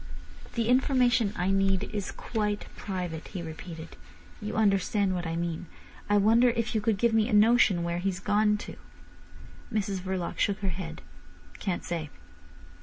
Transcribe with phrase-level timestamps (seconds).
[0.55, 3.97] "The information I need is quite private," he repeated.
[4.41, 5.67] "You understand what I mean?
[6.09, 8.77] I wonder if you could give me a notion where he's gone to?"
[9.71, 11.03] Mrs Verloc shook her head.
[11.59, 12.09] "Can't say."